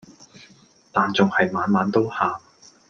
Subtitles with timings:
[0.91, 2.39] 但仲係晚晚都喊